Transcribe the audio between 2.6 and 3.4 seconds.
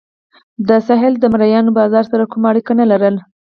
نه لرله.